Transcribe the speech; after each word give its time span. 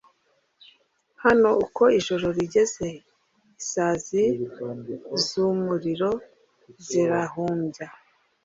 hano, 1.23 1.49
uko 1.65 1.83
ijoro 1.99 2.25
rigeze, 2.37 2.87
isazi 3.59 4.23
zumuriro 5.23 6.11
zirahumbya 6.87 7.87